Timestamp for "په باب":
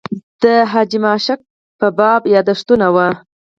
1.79-2.21